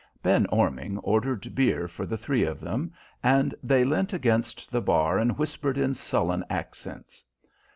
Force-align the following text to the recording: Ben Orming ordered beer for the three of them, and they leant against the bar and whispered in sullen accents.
Ben 0.23 0.47
Orming 0.47 0.97
ordered 1.03 1.53
beer 1.53 1.87
for 1.87 2.07
the 2.07 2.17
three 2.17 2.43
of 2.43 2.59
them, 2.59 2.91
and 3.21 3.53
they 3.61 3.85
leant 3.85 4.13
against 4.13 4.71
the 4.71 4.81
bar 4.81 5.19
and 5.19 5.37
whispered 5.37 5.77
in 5.77 5.93
sullen 5.93 6.43
accents. 6.49 7.23